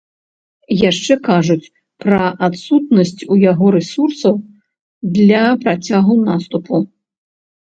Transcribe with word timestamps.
Яшчэ 0.89 1.13
кажуць 1.27 1.69
пра 2.03 2.21
адсутнасць 2.47 3.21
у 3.35 3.37
яго 3.51 3.65
рэсурсаў 3.77 4.35
для 5.19 5.45
працягу 5.67 6.19
наступу. 6.33 6.83